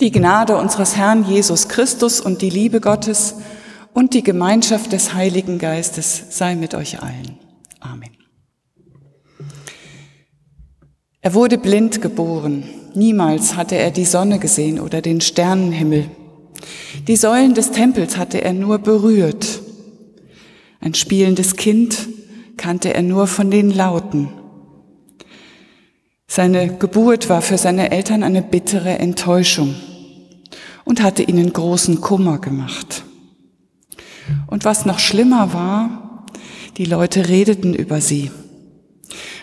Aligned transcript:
Die 0.00 0.10
Gnade 0.10 0.56
unseres 0.56 0.96
Herrn 0.96 1.24
Jesus 1.24 1.68
Christus 1.68 2.20
und 2.20 2.42
die 2.42 2.50
Liebe 2.50 2.80
Gottes 2.80 3.36
und 3.92 4.12
die 4.12 4.24
Gemeinschaft 4.24 4.92
des 4.92 5.14
Heiligen 5.14 5.58
Geistes 5.58 6.24
sei 6.30 6.56
mit 6.56 6.74
euch 6.74 7.00
allen. 7.00 7.38
Amen. 7.78 8.10
Er 11.20 11.34
wurde 11.34 11.58
blind 11.58 12.02
geboren. 12.02 12.64
Niemals 12.94 13.54
hatte 13.54 13.76
er 13.76 13.92
die 13.92 14.04
Sonne 14.04 14.40
gesehen 14.40 14.80
oder 14.80 15.00
den 15.00 15.20
Sternenhimmel. 15.20 16.10
Die 17.06 17.16
Säulen 17.16 17.54
des 17.54 17.70
Tempels 17.70 18.16
hatte 18.16 18.42
er 18.42 18.52
nur 18.52 18.78
berührt. 18.78 19.60
Ein 20.80 20.94
spielendes 20.94 21.54
Kind 21.54 22.08
kannte 22.56 22.92
er 22.92 23.02
nur 23.02 23.28
von 23.28 23.50
den 23.50 23.70
Lauten. 23.70 24.28
Seine 26.36 26.66
Geburt 26.78 27.28
war 27.28 27.42
für 27.42 27.58
seine 27.58 27.92
Eltern 27.92 28.24
eine 28.24 28.42
bittere 28.42 28.98
Enttäuschung 28.98 29.76
und 30.84 31.00
hatte 31.00 31.22
ihnen 31.22 31.52
großen 31.52 32.00
Kummer 32.00 32.40
gemacht. 32.40 33.04
Und 34.48 34.64
was 34.64 34.84
noch 34.84 34.98
schlimmer 34.98 35.52
war, 35.52 36.26
die 36.76 36.86
Leute 36.86 37.28
redeten 37.28 37.72
über 37.72 38.00
sie. 38.00 38.32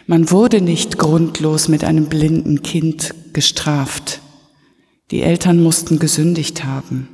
Man 0.05 0.31
wurde 0.31 0.59
nicht 0.59 0.97
grundlos 0.97 1.69
mit 1.69 1.85
einem 1.85 2.07
blinden 2.07 2.61
Kind 2.61 3.15
gestraft. 3.31 4.19
Die 5.11 5.21
Eltern 5.21 5.63
mussten 5.63 5.97
gesündigt 5.97 6.65
haben. 6.65 7.07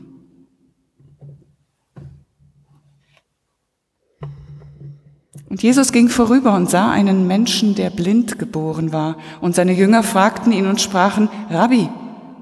Und 5.50 5.64
Jesus 5.64 5.92
ging 5.92 6.10
vorüber 6.10 6.56
und 6.56 6.70
sah 6.70 6.92
einen 6.92 7.26
Menschen, 7.26 7.74
der 7.74 7.90
blind 7.90 8.38
geboren 8.38 8.92
war. 8.92 9.18
Und 9.40 9.56
seine 9.56 9.72
Jünger 9.72 10.04
fragten 10.04 10.52
ihn 10.52 10.68
und 10.68 10.82
sprachen, 10.82 11.30
Rabbi, 11.50 11.90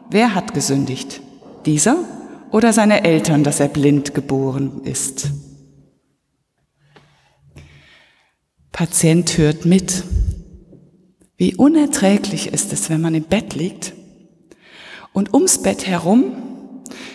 wer 0.09 0.33
hat 0.33 0.53
gesündigt? 0.53 1.21
Dieser 1.65 1.97
oder 2.51 2.73
seine 2.73 3.03
Eltern, 3.03 3.43
dass 3.43 3.59
er 3.59 3.67
blind 3.67 4.15
geboren 4.15 4.81
ist? 4.83 5.29
Patient 8.71 9.37
hört 9.37 9.65
mit. 9.65 10.03
Wie 11.37 11.55
unerträglich 11.55 12.53
ist 12.53 12.73
es, 12.73 12.89
wenn 12.89 13.01
man 13.01 13.13
im 13.13 13.23
Bett 13.23 13.55
liegt 13.55 13.93
und 15.13 15.33
ums 15.33 15.61
Bett 15.61 15.85
herum 15.85 16.25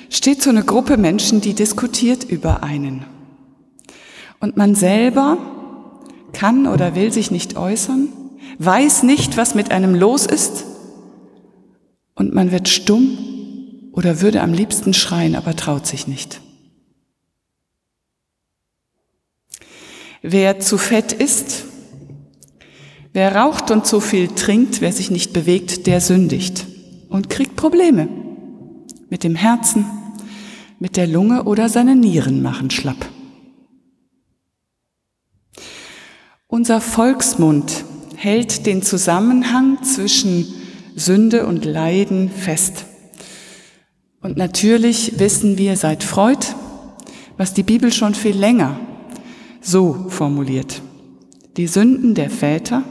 steht 0.08 0.42
so 0.42 0.50
eine 0.50 0.64
Gruppe 0.64 0.96
Menschen, 0.96 1.40
die 1.40 1.54
diskutiert 1.54 2.24
über 2.24 2.62
einen. 2.62 3.04
Und 4.40 4.56
man 4.56 4.74
selber 4.74 5.38
kann 6.32 6.66
oder 6.66 6.94
will 6.94 7.12
sich 7.12 7.30
nicht 7.30 7.56
äußern, 7.56 8.08
weiß 8.58 9.02
nicht, 9.02 9.36
was 9.36 9.54
mit 9.54 9.70
einem 9.70 9.94
los 9.94 10.26
ist 10.26 10.64
und 12.14 12.34
man 12.34 12.52
wird 12.52 12.68
stumm 12.68 13.18
oder 13.92 14.20
würde 14.20 14.42
am 14.42 14.52
liebsten 14.52 14.94
schreien, 14.94 15.34
aber 15.34 15.56
traut 15.56 15.86
sich 15.86 16.06
nicht. 16.06 16.40
Wer 20.22 20.60
zu 20.60 20.76
fett 20.76 21.12
ist, 21.12 21.64
wer 23.12 23.34
raucht 23.34 23.70
und 23.70 23.86
zu 23.86 24.00
viel 24.00 24.28
trinkt, 24.28 24.80
wer 24.80 24.92
sich 24.92 25.10
nicht 25.10 25.32
bewegt, 25.32 25.86
der 25.86 26.00
sündigt 26.00 26.66
und 27.08 27.30
kriegt 27.30 27.56
Probleme 27.56 28.08
mit 29.08 29.24
dem 29.24 29.34
Herzen, 29.34 29.86
mit 30.78 30.96
der 30.96 31.06
Lunge 31.06 31.44
oder 31.44 31.68
seine 31.68 31.96
Nieren 31.96 32.42
machen 32.42 32.70
schlapp. 32.70 33.08
Unser 36.60 36.82
Volksmund 36.82 37.86
hält 38.16 38.66
den 38.66 38.82
Zusammenhang 38.82 39.82
zwischen 39.82 40.46
Sünde 40.94 41.46
und 41.46 41.64
Leiden 41.64 42.28
fest. 42.28 42.84
Und 44.20 44.36
natürlich 44.36 45.18
wissen 45.18 45.56
wir 45.56 45.78
seit 45.78 46.04
Freud, 46.04 46.44
was 47.38 47.54
die 47.54 47.62
Bibel 47.62 47.90
schon 47.90 48.14
viel 48.14 48.36
länger 48.36 48.78
so 49.62 50.10
formuliert. 50.10 50.82
Die 51.56 51.66
Sünden 51.66 52.14
der 52.14 52.28
Väter 52.28 52.82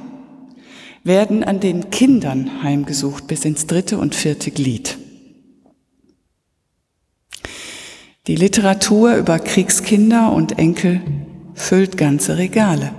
werden 1.04 1.44
an 1.44 1.60
den 1.60 1.92
Kindern 1.92 2.64
heimgesucht 2.64 3.28
bis 3.28 3.46
ins 3.46 3.68
dritte 3.68 4.00
und 4.00 4.16
vierte 4.16 4.50
Glied. 4.50 4.98
Die 8.26 8.36
Literatur 8.36 9.16
über 9.16 9.38
Kriegskinder 9.38 10.32
und 10.32 10.58
Enkel 10.58 11.02
füllt 11.54 11.98
ganze 11.98 12.40
Regale. 12.40 12.94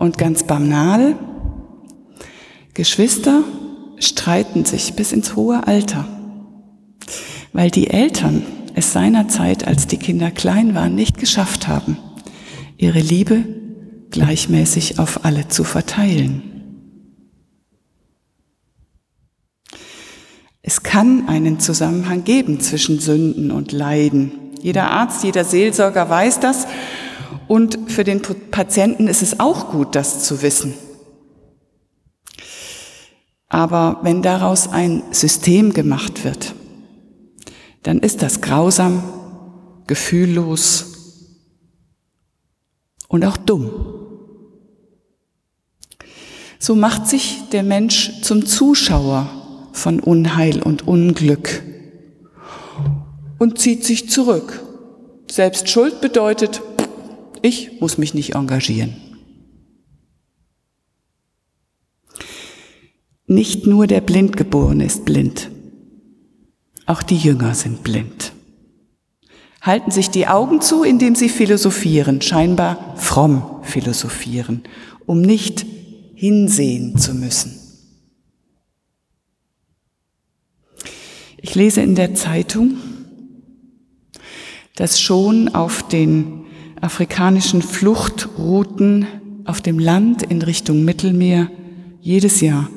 Und 0.00 0.16
ganz 0.16 0.44
banal, 0.44 1.14
Geschwister 2.72 3.44
streiten 3.98 4.64
sich 4.64 4.94
bis 4.94 5.12
ins 5.12 5.36
hohe 5.36 5.66
Alter, 5.66 6.08
weil 7.52 7.70
die 7.70 7.88
Eltern 7.88 8.42
es 8.74 8.94
seinerzeit, 8.94 9.66
als 9.66 9.88
die 9.88 9.98
Kinder 9.98 10.30
klein 10.30 10.74
waren, 10.74 10.94
nicht 10.94 11.18
geschafft 11.18 11.68
haben, 11.68 11.98
ihre 12.78 12.98
Liebe 12.98 13.44
gleichmäßig 14.10 14.98
auf 14.98 15.26
alle 15.26 15.48
zu 15.48 15.64
verteilen. 15.64 16.44
Es 20.62 20.82
kann 20.82 21.28
einen 21.28 21.60
Zusammenhang 21.60 22.24
geben 22.24 22.58
zwischen 22.60 23.00
Sünden 23.00 23.50
und 23.50 23.70
Leiden. 23.72 24.32
Jeder 24.62 24.90
Arzt, 24.90 25.24
jeder 25.24 25.44
Seelsorger 25.44 26.08
weiß 26.08 26.40
das 26.40 26.66
und 27.48 27.90
für 27.90 28.04
den 28.04 28.22
Patienten 28.50 29.08
ist 29.08 29.22
es 29.22 29.40
auch 29.40 29.70
gut, 29.70 29.94
das 29.94 30.24
zu 30.24 30.42
wissen. 30.42 30.74
Aber 33.48 33.98
wenn 34.02 34.22
daraus 34.22 34.68
ein 34.68 35.02
System 35.10 35.72
gemacht 35.72 36.24
wird, 36.24 36.54
dann 37.82 37.98
ist 37.98 38.22
das 38.22 38.40
grausam, 38.40 39.02
gefühllos 39.86 40.86
und 43.08 43.24
auch 43.24 43.36
dumm. 43.36 43.70
So 46.60 46.76
macht 46.76 47.08
sich 47.08 47.48
der 47.52 47.62
Mensch 47.62 48.20
zum 48.22 48.46
Zuschauer 48.46 49.28
von 49.72 49.98
Unheil 49.98 50.62
und 50.62 50.86
Unglück 50.86 51.62
und 53.38 53.58
zieht 53.58 53.84
sich 53.84 54.10
zurück. 54.10 54.62
Selbst 55.28 55.68
Schuld 55.68 56.00
bedeutet, 56.00 56.62
ich 57.42 57.80
muss 57.80 57.98
mich 57.98 58.14
nicht 58.14 58.34
engagieren. 58.34 58.94
Nicht 63.26 63.66
nur 63.66 63.86
der 63.86 64.00
Blindgeborene 64.00 64.84
ist 64.84 65.04
blind, 65.04 65.50
auch 66.86 67.02
die 67.02 67.16
Jünger 67.16 67.54
sind 67.54 67.84
blind. 67.84 68.32
Halten 69.62 69.90
sich 69.92 70.10
die 70.10 70.26
Augen 70.26 70.60
zu, 70.60 70.82
indem 70.82 71.14
sie 71.14 71.28
philosophieren, 71.28 72.22
scheinbar 72.22 72.96
fromm 72.96 73.60
philosophieren, 73.62 74.64
um 75.06 75.20
nicht 75.20 75.64
hinsehen 76.14 76.98
zu 76.98 77.14
müssen. 77.14 77.60
Ich 81.40 81.54
lese 81.54 81.82
in 81.82 81.94
der 81.94 82.14
Zeitung, 82.14 82.76
dass 84.74 85.00
schon 85.00 85.54
auf 85.54 85.86
den 85.88 86.46
afrikanischen 86.80 87.62
Fluchtrouten 87.62 89.06
auf 89.44 89.60
dem 89.60 89.78
Land 89.78 90.22
in 90.22 90.42
Richtung 90.42 90.84
Mittelmeer 90.84 91.50
jedes 92.00 92.40
Jahr 92.40 92.68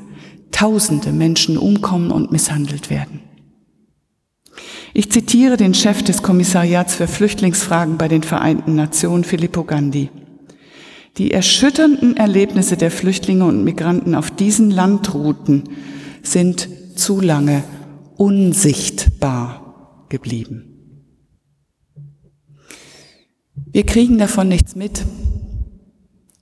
Tausende 0.52 1.12
Menschen 1.12 1.58
umkommen 1.58 2.12
und 2.12 2.32
misshandelt 2.32 2.92
werden. 2.92 3.22
Ich 4.94 5.12
zitiere 5.12 5.58
den 5.58 5.74
Chef 5.74 6.04
des 6.04 6.22
Kommissariats 6.22 6.94
für 6.94 7.08
Flüchtlingsfragen 7.08 7.98
bei 7.98 8.08
den 8.08 8.22
Vereinten 8.22 8.76
Nationen, 8.76 9.24
Filippo 9.24 9.64
Gandhi. 9.64 10.12
Die 11.18 11.32
erschütternden 11.32 12.16
Erlebnisse 12.18 12.78
der 12.78 12.92
Flüchtlinge 12.92 13.46
und 13.46 13.64
Migranten 13.64 14.14
auf 14.14 14.30
diesen 14.30 14.70
Landrouten 14.70 15.64
sind 16.22 16.70
zu 16.96 17.20
lange 17.20 17.64
unsichtbar 18.16 20.06
geblieben. 20.10 20.73
Wir 23.74 23.88
kriegen 23.88 24.20
davon 24.20 24.50
nichts 24.50 24.76
mit. 24.76 25.04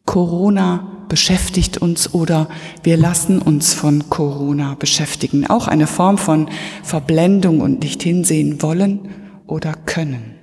Corona 0.06 1.06
beschäftigt 1.08 1.78
uns 1.78 2.14
oder 2.14 2.50
wir 2.84 2.98
lassen 2.98 3.40
uns 3.40 3.74
von 3.74 4.10
Corona 4.10 4.76
beschäftigen. 4.76 5.48
Auch 5.48 5.70
eine 5.70 5.88
Form 5.88 6.18
von 6.18 6.50
Verblendung 6.84 7.62
und 7.62 7.84
nicht 7.84 8.04
hinsehen 8.04 8.62
wollen 8.62 9.08
oder 9.48 9.72
können. 9.72 10.36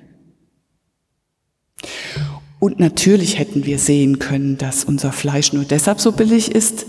Und 2.58 2.81
natürlich 2.81 3.38
hätten 3.38 3.67
wir 3.67 3.79
sehen 3.79 4.19
können, 4.19 4.56
dass 4.56 4.84
unser 4.84 5.12
Fleisch 5.12 5.52
nur 5.52 5.64
deshalb 5.64 6.00
so 6.00 6.12
billig 6.12 6.52
ist, 6.52 6.87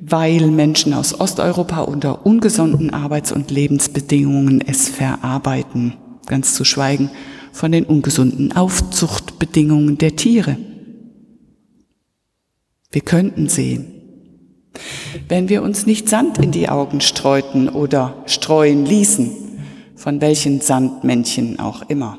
weil 0.00 0.48
Menschen 0.48 0.92
aus 0.92 1.18
Osteuropa 1.18 1.80
unter 1.80 2.26
ungesunden 2.26 2.92
Arbeits- 2.92 3.32
und 3.32 3.50
Lebensbedingungen 3.50 4.60
es 4.60 4.90
verarbeiten, 4.90 5.94
ganz 6.26 6.52
zu 6.52 6.66
schweigen 6.66 7.10
von 7.52 7.72
den 7.72 7.84
ungesunden 7.84 8.52
Aufzuchtbedingungen 8.52 9.98
der 9.98 10.16
Tiere. 10.16 10.56
Wir 12.90 13.02
könnten 13.02 13.48
sehen, 13.48 14.00
Wenn 15.28 15.48
wir 15.48 15.62
uns 15.62 15.86
nicht 15.86 16.08
Sand 16.08 16.38
in 16.38 16.52
die 16.52 16.68
Augen 16.68 17.00
streuten 17.00 17.68
oder 17.68 18.22
streuen 18.26 18.86
ließen, 18.86 19.30
von 19.96 20.20
welchen 20.20 20.60
Sandmännchen 20.60 21.58
auch 21.58 21.88
immer. 21.88 22.18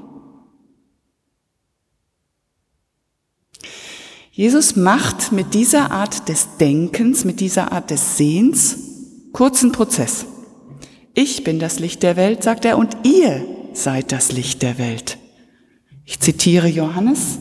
Jesus 4.31 4.75
macht 4.75 5.31
mit 5.31 5.53
dieser 5.53 5.91
Art 5.91 6.29
des 6.29 6.57
Denkens, 6.57 7.25
mit 7.25 7.39
dieser 7.39 7.71
Art 7.71 7.91
des 7.91 8.17
Sehens 8.17 8.77
kurzen 9.33 9.71
Prozess. 9.71 10.25
Ich 11.13 11.43
bin 11.43 11.59
das 11.59 11.79
Licht 11.79 12.03
der 12.03 12.15
Welt, 12.15 12.43
sagt 12.43 12.63
er, 12.63 12.77
und 12.77 12.95
ihr 13.03 13.43
seid 13.73 14.11
das 14.11 14.31
Licht 14.31 14.61
der 14.61 14.77
Welt. 14.77 15.17
Ich 16.11 16.19
zitiere 16.19 16.67
Johannes. 16.67 17.39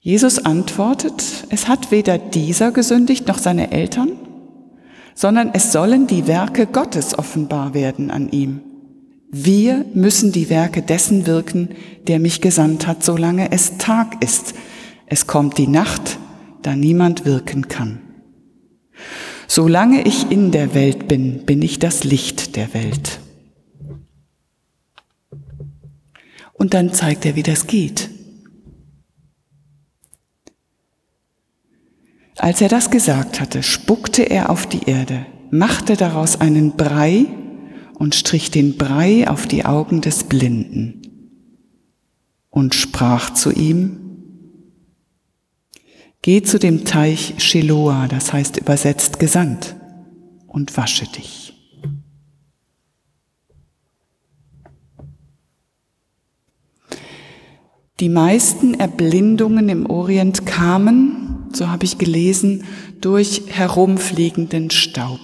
Jesus 0.00 0.38
antwortet, 0.38 1.46
es 1.50 1.68
hat 1.68 1.90
weder 1.90 2.16
dieser 2.16 2.72
gesündigt 2.72 3.28
noch 3.28 3.36
seine 3.36 3.70
Eltern, 3.70 4.12
sondern 5.14 5.50
es 5.52 5.72
sollen 5.72 6.06
die 6.06 6.26
Werke 6.26 6.66
Gottes 6.66 7.18
offenbar 7.18 7.74
werden 7.74 8.10
an 8.10 8.30
ihm. 8.30 8.62
Wir 9.30 9.84
müssen 9.92 10.32
die 10.32 10.48
Werke 10.48 10.80
dessen 10.80 11.26
wirken, 11.26 11.68
der 12.06 12.18
mich 12.18 12.40
gesandt 12.40 12.86
hat, 12.86 13.04
solange 13.04 13.52
es 13.52 13.76
Tag 13.76 14.24
ist. 14.24 14.54
Es 15.04 15.26
kommt 15.26 15.58
die 15.58 15.68
Nacht, 15.68 16.18
da 16.62 16.74
niemand 16.74 17.26
wirken 17.26 17.68
kann. 17.68 18.05
Solange 19.48 20.02
ich 20.06 20.30
in 20.30 20.50
der 20.50 20.74
Welt 20.74 21.08
bin, 21.08 21.44
bin 21.44 21.62
ich 21.62 21.78
das 21.78 22.04
Licht 22.04 22.56
der 22.56 22.74
Welt. 22.74 23.20
Und 26.52 26.74
dann 26.74 26.92
zeigt 26.92 27.26
er, 27.26 27.36
wie 27.36 27.42
das 27.42 27.66
geht. 27.66 28.10
Als 32.38 32.60
er 32.60 32.68
das 32.68 32.90
gesagt 32.90 33.40
hatte, 33.40 33.62
spuckte 33.62 34.22
er 34.22 34.50
auf 34.50 34.66
die 34.66 34.84
Erde, 34.84 35.26
machte 35.50 35.96
daraus 35.96 36.40
einen 36.40 36.76
Brei 36.76 37.26
und 37.94 38.14
strich 38.14 38.50
den 38.50 38.76
Brei 38.76 39.28
auf 39.28 39.46
die 39.46 39.64
Augen 39.64 40.00
des 40.00 40.24
Blinden 40.24 41.02
und 42.50 42.74
sprach 42.74 43.32
zu 43.32 43.52
ihm, 43.52 44.05
Geh 46.26 46.42
zu 46.42 46.58
dem 46.58 46.84
Teich 46.84 47.34
Shiloah, 47.38 48.08
das 48.08 48.32
heißt 48.32 48.56
übersetzt 48.56 49.20
gesandt, 49.20 49.76
und 50.48 50.76
wasche 50.76 51.06
dich. 51.06 51.52
Die 58.00 58.08
meisten 58.08 58.74
Erblindungen 58.74 59.68
im 59.68 59.88
Orient 59.88 60.46
kamen, 60.46 61.46
so 61.52 61.68
habe 61.68 61.84
ich 61.84 61.96
gelesen, 61.96 62.64
durch 63.00 63.42
herumfliegenden 63.46 64.70
Staub. 64.70 65.20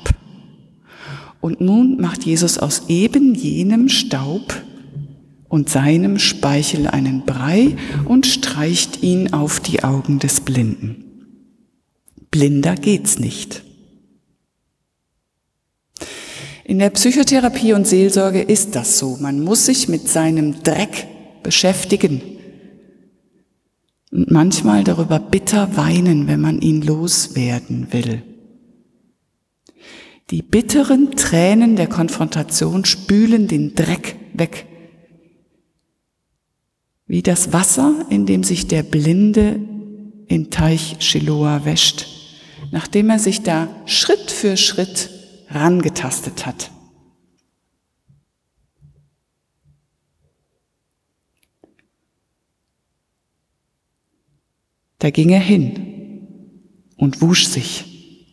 Und 1.41 1.61
nun 1.61 2.01
macht 2.01 2.23
Jesus 2.23 2.59
aus 2.59 2.85
eben 2.87 3.35
jenem 3.35 3.89
Staub 3.89 4.55
und 5.49 5.69
seinem 5.69 6.21
Speichel 6.21 6.87
einen 6.87 7.27
Brei 7.27 7.77
und 8.05 8.25
streicht 8.25 8.92
ihn 9.03 9.33
auf 9.33 9.61
die 9.61 9.85
Augen 9.85 10.19
des 10.19 10.41
Blinden. 10.41 11.05
Blinder 12.31 12.75
geht's 12.75 13.19
nicht. 13.19 13.63
In 16.65 16.79
der 16.79 16.91
Psychotherapie 16.91 17.73
und 17.75 17.87
Seelsorge 17.87 18.41
ist 18.41 18.75
das 18.75 18.99
so. 18.99 19.19
Man 19.21 19.41
muss 19.41 19.67
sich 19.67 19.89
mit 19.89 20.09
seinem 20.09 20.63
Dreck 20.63 21.07
beschäftigen 21.43 22.23
und 24.11 24.31
manchmal 24.31 24.85
darüber 24.85 25.19
bitter 25.19 25.77
weinen, 25.77 26.29
wenn 26.29 26.41
man 26.41 26.61
ihn 26.61 26.83
loswerden 26.83 27.89
will. 27.93 28.23
Die 30.31 30.43
bitteren 30.43 31.11
Tränen 31.13 31.77
der 31.77 31.89
Konfrontation 31.89 32.85
spülen 32.85 33.49
den 33.49 33.75
Dreck 33.75 34.17
weg 34.33 34.67
wie 37.13 37.21
das 37.21 37.53
Wasser, 37.53 38.07
in 38.09 38.25
dem 38.25 38.43
sich 38.43 38.69
der 38.69 38.83
Blinde 38.83 39.61
in 40.29 40.51
Teich 40.51 40.97
Shiloah 41.01 41.67
wäscht, 41.67 42.07
nachdem 42.71 43.11
er 43.11 43.19
sich 43.19 43.43
da 43.43 43.69
Schritt 43.85 44.31
für 44.31 44.57
Schritt 44.57 45.11
rangetastet 45.51 46.47
hat. 46.47 46.71
Da 54.99 55.11
ging 55.11 55.29
er 55.29 55.41
hin 55.41 56.89
und 56.97 57.21
wusch 57.21 57.45
sich 57.45 58.25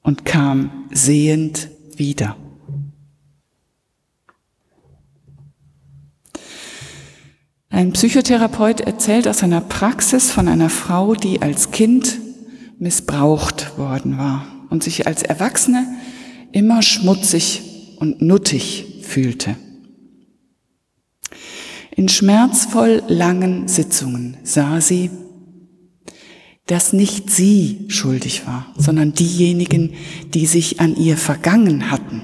und 0.00 0.24
kam 0.24 0.88
sehend 0.92 1.68
wieder. 1.94 2.38
Ein 7.76 7.92
Psychotherapeut 7.92 8.80
erzählt 8.80 9.28
aus 9.28 9.40
seiner 9.40 9.60
Praxis 9.60 10.30
von 10.30 10.48
einer 10.48 10.70
Frau, 10.70 11.14
die 11.14 11.42
als 11.42 11.72
Kind 11.72 12.18
missbraucht 12.78 13.76
worden 13.76 14.16
war 14.16 14.46
und 14.70 14.82
sich 14.82 15.06
als 15.06 15.22
Erwachsene 15.22 15.86
immer 16.52 16.80
schmutzig 16.80 17.60
und 17.98 18.22
nuttig 18.22 19.02
fühlte. 19.02 19.56
In 21.94 22.08
schmerzvoll 22.08 23.02
langen 23.08 23.68
Sitzungen 23.68 24.38
sah 24.42 24.80
sie, 24.80 25.10
dass 26.64 26.94
nicht 26.94 27.28
sie 27.28 27.84
schuldig 27.88 28.46
war, 28.46 28.72
sondern 28.78 29.12
diejenigen, 29.12 29.92
die 30.32 30.46
sich 30.46 30.80
an 30.80 30.96
ihr 30.96 31.18
vergangen 31.18 31.90
hatten. 31.90 32.22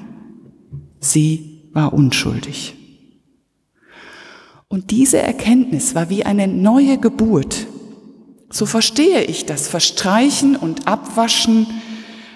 Sie 0.99 1.69
war 1.75 1.93
unschuldig. 1.93 2.75
Und 4.73 4.91
diese 4.91 5.19
Erkenntnis 5.19 5.95
war 5.95 6.09
wie 6.09 6.25
eine 6.25 6.49
neue 6.49 6.97
Geburt. 6.97 7.67
So 8.49 8.65
verstehe 8.65 9.23
ich 9.23 9.45
das 9.45 9.69
Verstreichen 9.69 10.57
und 10.57 10.89
Abwaschen 10.89 11.67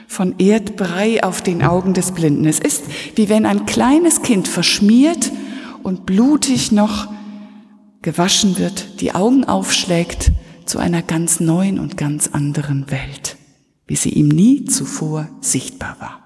von 0.06 0.34
Erdbrei 0.36 1.24
auf 1.24 1.40
den 1.40 1.62
Augen 1.62 1.94
des 1.94 2.12
Blinden. 2.12 2.44
Es 2.44 2.58
ist 2.58 2.84
wie 3.14 3.30
wenn 3.30 3.46
ein 3.46 3.64
kleines 3.64 4.20
Kind 4.20 4.48
verschmiert 4.48 5.32
und 5.82 6.04
blutig 6.04 6.72
noch 6.72 7.08
gewaschen 8.02 8.58
wird, 8.58 9.00
die 9.00 9.14
Augen 9.14 9.46
aufschlägt 9.46 10.30
zu 10.66 10.78
einer 10.78 11.00
ganz 11.00 11.40
neuen 11.40 11.78
und 11.78 11.96
ganz 11.96 12.28
anderen 12.28 12.90
Welt, 12.90 13.38
wie 13.86 13.96
sie 13.96 14.10
ihm 14.10 14.28
nie 14.28 14.66
zuvor 14.66 15.30
sichtbar 15.40 15.96
war. 16.00 16.20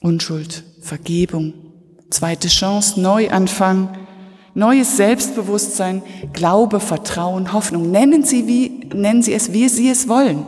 Unschuld, 0.00 0.64
Vergebung, 0.80 1.52
zweite 2.12 2.48
Chance, 2.48 3.00
Neuanfang, 3.00 3.96
neues 4.54 4.96
Selbstbewusstsein, 4.96 6.02
Glaube, 6.32 6.80
Vertrauen, 6.80 7.52
Hoffnung. 7.52 7.90
Nennen 7.90 8.24
Sie, 8.24 8.46
wie, 8.46 8.86
nennen 8.94 9.22
Sie 9.22 9.32
es, 9.32 9.52
wie 9.52 9.68
Sie 9.68 9.88
es 9.88 10.08
wollen. 10.08 10.46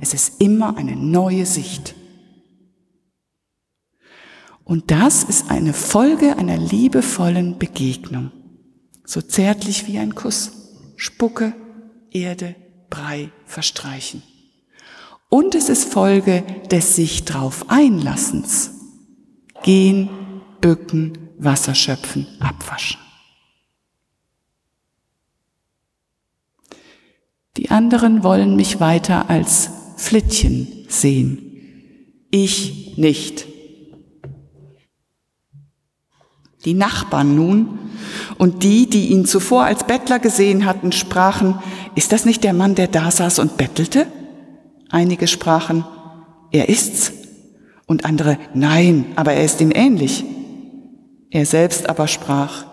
Es 0.00 0.14
ist 0.14 0.40
immer 0.40 0.76
eine 0.76 0.96
neue 0.96 1.46
Sicht. 1.46 1.94
Und 4.64 4.90
das 4.90 5.24
ist 5.24 5.50
eine 5.50 5.72
Folge 5.72 6.36
einer 6.36 6.58
liebevollen 6.58 7.58
Begegnung. 7.58 8.30
So 9.04 9.22
zärtlich 9.22 9.86
wie 9.86 9.98
ein 9.98 10.14
Kuss. 10.14 10.52
Spucke, 10.96 11.54
Erde, 12.10 12.54
Brei 12.90 13.30
verstreichen. 13.46 14.22
Und 15.30 15.54
es 15.54 15.68
ist 15.68 15.90
Folge 15.92 16.44
des 16.70 16.96
sich 16.96 17.24
drauf 17.24 17.64
Einlassens. 17.68 18.72
Gehen, 19.62 20.10
bücken, 20.60 21.18
Wasser 21.38 21.74
schöpfen, 21.74 22.26
abwaschen. 22.40 23.00
Die 27.56 27.70
anderen 27.70 28.22
wollen 28.22 28.56
mich 28.56 28.78
weiter 28.78 29.28
als 29.30 29.70
Flittchen 29.96 30.86
sehen. 30.88 31.48
Ich 32.30 32.96
nicht. 32.96 33.46
Die 36.64 36.74
Nachbarn 36.74 37.34
nun 37.34 37.78
und 38.36 38.62
die, 38.62 38.88
die 38.88 39.08
ihn 39.08 39.24
zuvor 39.24 39.64
als 39.64 39.84
Bettler 39.84 40.18
gesehen 40.18 40.66
hatten, 40.66 40.92
sprachen, 40.92 41.58
ist 41.94 42.12
das 42.12 42.24
nicht 42.24 42.44
der 42.44 42.52
Mann, 42.52 42.74
der 42.74 42.86
da 42.86 43.10
saß 43.10 43.38
und 43.40 43.56
bettelte? 43.56 44.06
Einige 44.90 45.26
sprachen, 45.26 45.84
er 46.52 46.68
ist's. 46.68 47.12
Und 47.86 48.04
andere, 48.04 48.38
nein, 48.54 49.06
aber 49.16 49.32
er 49.32 49.44
ist 49.44 49.60
ihm 49.60 49.72
ähnlich. 49.74 50.24
Er 51.30 51.44
selbst 51.44 51.88
aber 51.88 52.08
sprach, 52.08 52.66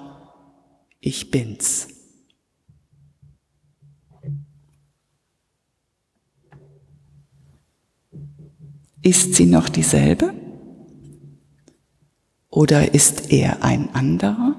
ich 0.99 1.29
bin's. 1.29 1.87
Ist 9.01 9.35
sie 9.35 9.45
noch 9.45 9.69
dieselbe? 9.69 10.33
Oder 12.49 12.93
ist 12.95 13.31
er 13.31 13.63
ein 13.63 13.93
anderer? 13.93 14.55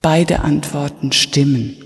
Beide 0.00 0.40
Antworten 0.40 1.12
stimmen. 1.12 1.76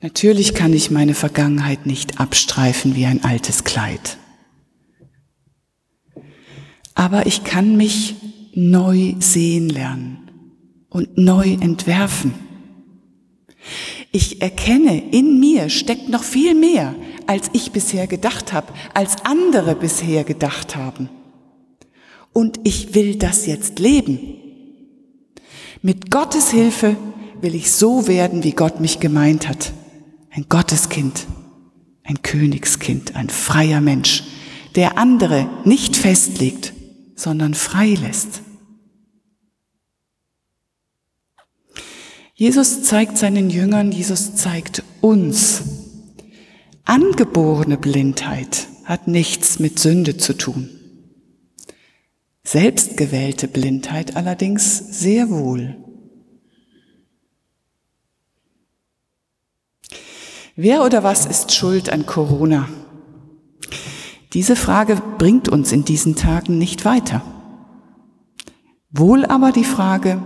Natürlich 0.00 0.54
kann 0.54 0.72
ich 0.72 0.90
meine 0.90 1.14
Vergangenheit 1.14 1.86
nicht 1.86 2.20
abstreifen 2.20 2.94
wie 2.94 3.06
ein 3.06 3.24
altes 3.24 3.64
Kleid. 3.64 4.18
Aber 6.98 7.26
ich 7.26 7.44
kann 7.44 7.76
mich 7.76 8.16
neu 8.54 9.14
sehen 9.20 9.68
lernen 9.68 10.30
und 10.90 11.16
neu 11.16 11.52
entwerfen. 11.60 12.34
Ich 14.10 14.42
erkenne, 14.42 15.02
in 15.12 15.38
mir 15.38 15.70
steckt 15.70 16.08
noch 16.08 16.24
viel 16.24 16.54
mehr, 16.54 16.94
als 17.26 17.50
ich 17.52 17.70
bisher 17.70 18.06
gedacht 18.06 18.52
habe, 18.52 18.72
als 18.94 19.24
andere 19.24 19.74
bisher 19.76 20.24
gedacht 20.24 20.76
haben. 20.76 21.08
Und 22.32 22.60
ich 22.64 22.94
will 22.94 23.16
das 23.16 23.46
jetzt 23.46 23.78
leben. 23.78 24.18
Mit 25.82 26.10
Gottes 26.10 26.50
Hilfe 26.50 26.96
will 27.40 27.54
ich 27.54 27.70
so 27.70 28.08
werden, 28.08 28.44
wie 28.44 28.52
Gott 28.52 28.80
mich 28.80 28.98
gemeint 28.98 29.48
hat 29.48 29.72
ein 30.38 30.46
Gotteskind, 30.48 31.26
ein 32.04 32.22
Königskind, 32.22 33.16
ein 33.16 33.28
freier 33.28 33.80
Mensch, 33.80 34.22
der 34.76 34.96
andere 34.96 35.48
nicht 35.64 35.96
festlegt, 35.96 36.72
sondern 37.18 37.54
frei 37.54 37.94
lässt. 37.94 38.42
Jesus 42.34 42.84
zeigt 42.84 43.18
seinen 43.18 43.50
Jüngern, 43.50 43.90
Jesus 43.90 44.36
zeigt 44.36 44.84
uns. 45.00 45.62
Angeborene 46.84 47.76
Blindheit 47.76 48.68
hat 48.84 49.08
nichts 49.08 49.58
mit 49.58 49.80
Sünde 49.80 50.16
zu 50.16 50.34
tun. 50.34 50.70
Selbstgewählte 52.44 53.48
Blindheit 53.48 54.16
allerdings 54.16 54.78
sehr 55.00 55.28
wohl. 55.28 55.76
Wer 60.54 60.84
oder 60.84 61.02
was 61.02 61.26
ist 61.26 61.52
schuld 61.52 61.90
an 61.90 62.06
Corona? 62.06 62.68
Diese 64.34 64.56
Frage 64.56 65.00
bringt 65.16 65.48
uns 65.48 65.72
in 65.72 65.84
diesen 65.84 66.14
Tagen 66.14 66.58
nicht 66.58 66.84
weiter. 66.84 67.22
Wohl 68.90 69.24
aber 69.24 69.52
die 69.52 69.64
Frage, 69.64 70.22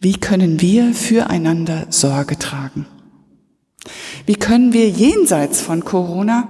wie 0.00 0.14
können 0.14 0.60
wir 0.60 0.94
füreinander 0.94 1.86
Sorge 1.90 2.38
tragen? 2.38 2.86
Wie 4.26 4.34
können 4.34 4.72
wir 4.72 4.88
jenseits 4.88 5.60
von 5.60 5.84
Corona 5.84 6.48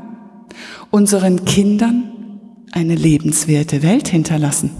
unseren 0.90 1.44
Kindern 1.44 2.12
eine 2.72 2.94
lebenswerte 2.94 3.82
Welt 3.82 4.08
hinterlassen? 4.08 4.70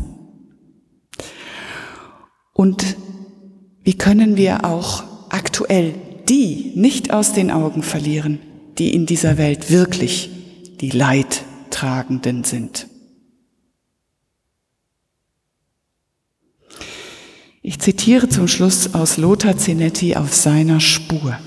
Und 2.53 2.97
wie 3.83 3.95
können 3.95 4.37
wir 4.37 4.65
auch 4.65 5.05
aktuell 5.31 5.95
die 6.29 6.73
nicht 6.77 7.13
aus 7.13 7.33
den 7.33 7.51
Augen 7.51 7.83
verlieren, 7.83 8.39
die 8.79 8.95
in 8.95 9.07
dieser 9.07 9.37
Welt 9.37 9.71
wirklich 9.71 10.31
die 10.81 10.91
Leidtragenden 10.91 12.45
sind. 12.45 12.89
Ich 17.63 17.79
zitiere 17.79 18.29
zum 18.29 18.49
Schluss 18.49 18.95
aus 18.95 19.19
Lothar 19.19 19.59
Zinetti 19.59 20.17
auf 20.17 20.35
seiner 20.35 20.81
Spur. 20.81 21.39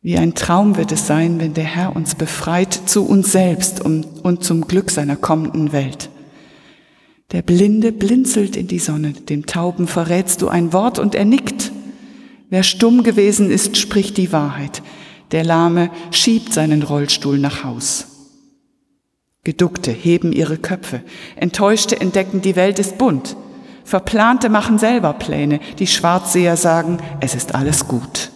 Wie 0.00 0.16
ein 0.16 0.34
Traum 0.34 0.76
wird 0.76 0.90
es 0.90 1.06
sein, 1.06 1.38
wenn 1.38 1.54
der 1.54 1.64
Herr 1.64 1.94
uns 1.94 2.14
befreit 2.14 2.72
zu 2.72 3.06
uns 3.06 3.30
selbst 3.30 3.80
und 3.80 4.42
zum 4.42 4.66
Glück 4.66 4.90
seiner 4.90 5.16
kommenden 5.16 5.72
Welt. 5.72 6.10
Der 7.30 7.42
Blinde 7.42 7.92
blinzelt 7.92 8.56
in 8.56 8.66
die 8.66 8.78
Sonne, 8.78 9.12
dem 9.12 9.46
Tauben 9.46 9.86
verrätst 9.86 10.42
du 10.42 10.48
ein 10.48 10.72
Wort 10.72 10.98
und 10.98 11.14
er 11.14 11.24
nickt. 11.24 11.70
Wer 12.50 12.62
stumm 12.62 13.04
gewesen 13.04 13.50
ist, 13.50 13.76
spricht 13.76 14.16
die 14.16 14.32
Wahrheit. 14.32 14.82
Der 15.32 15.44
Lahme 15.44 15.90
schiebt 16.10 16.52
seinen 16.52 16.82
Rollstuhl 16.82 17.38
nach 17.38 17.64
Haus. 17.64 18.06
Geduckte 19.44 19.90
heben 19.90 20.32
ihre 20.32 20.56
Köpfe, 20.56 21.02
Enttäuschte 21.34 22.00
entdecken, 22.00 22.42
die 22.42 22.54
Welt 22.54 22.78
ist 22.78 22.98
bunt. 22.98 23.36
Verplante 23.84 24.48
machen 24.48 24.78
selber 24.78 25.14
Pläne, 25.14 25.58
die 25.78 25.88
Schwarzseher 25.88 26.56
sagen, 26.56 26.98
es 27.20 27.34
ist 27.34 27.54
alles 27.54 27.88
gut. 27.88 28.30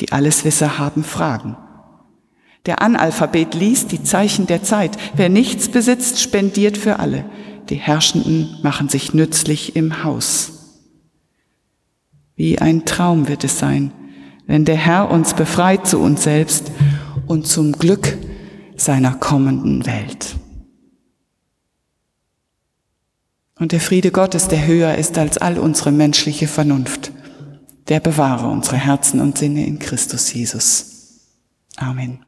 Die 0.00 0.12
Alleswisser 0.12 0.78
haben 0.78 1.04
Fragen. 1.04 1.56
Der 2.64 2.80
Analphabet 2.82 3.54
liest 3.54 3.92
die 3.92 4.02
Zeichen 4.02 4.46
der 4.46 4.62
Zeit. 4.62 4.96
Wer 5.14 5.28
nichts 5.28 5.68
besitzt, 5.68 6.20
spendiert 6.20 6.78
für 6.78 6.98
alle. 6.98 7.24
Die 7.68 7.76
Herrschenden 7.76 8.58
machen 8.62 8.88
sich 8.88 9.12
nützlich 9.12 9.76
im 9.76 10.02
Haus. 10.02 10.52
Wie 12.34 12.58
ein 12.58 12.84
Traum 12.84 13.28
wird 13.28 13.44
es 13.44 13.58
sein, 13.58 13.92
wenn 14.46 14.64
der 14.64 14.76
Herr 14.76 15.10
uns 15.10 15.34
befreit 15.34 15.86
zu 15.86 15.98
uns 15.98 16.22
selbst 16.22 16.70
und 17.26 17.46
zum 17.46 17.72
Glück 17.72 18.16
seiner 18.76 19.14
kommenden 19.14 19.86
Welt. 19.86 20.36
Und 23.58 23.72
der 23.72 23.80
Friede 23.80 24.10
Gottes, 24.10 24.48
der 24.48 24.66
höher 24.66 24.96
ist 24.96 25.16
als 25.16 25.38
all 25.38 25.58
unsere 25.58 25.90
menschliche 25.90 26.46
Vernunft, 26.46 27.10
der 27.88 28.00
bewahre 28.00 28.48
unsere 28.48 28.76
Herzen 28.76 29.20
und 29.20 29.38
Sinne 29.38 29.66
in 29.66 29.78
Christus 29.78 30.32
Jesus. 30.32 31.22
Amen. 31.76 32.18